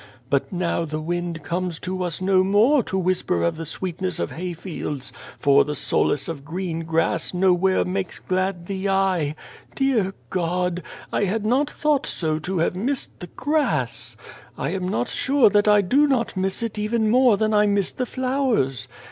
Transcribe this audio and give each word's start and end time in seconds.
But 0.31 0.51
now 0.51 0.83
the 0.83 0.99
wind 0.99 1.43
comes 1.43 1.77
to 1.81 2.01
us 2.03 2.21
no 2.21 2.43
more 2.43 2.81
to 2.85 2.97
whisper 2.97 3.43
of 3.43 3.55
the 3.55 3.67
sweetness 3.67 4.17
of 4.17 4.31
hayfields, 4.31 5.13
for 5.37 5.63
the 5.63 5.75
solace 5.75 6.27
of 6.27 6.43
green 6.43 6.85
grass 6.85 7.35
nowhere 7.35 7.85
makes 7.85 8.17
glad 8.17 8.65
the 8.65 8.89
eye. 8.89 9.35
Dear 9.75 10.15
God! 10.31 10.81
I 11.13 11.25
had 11.25 11.45
not 11.45 11.69
thought 11.69 12.07
so 12.07 12.39
to 12.39 12.57
have 12.57 12.75
missed 12.75 13.19
the 13.19 13.27
grass. 13.27 14.17
I 14.57 14.69
am 14.69 14.89
not 14.89 15.07
sure 15.07 15.51
that 15.51 15.67
I 15.67 15.81
do 15.81 16.07
not 16.07 16.35
miss 16.35 16.63
it 16.63 16.79
even 16.79 17.11
more 17.11 17.37
than 17.37 17.53
I 17.53 17.67
miss 17.67 17.91
the 17.91 18.07
flowers. 18.07 18.87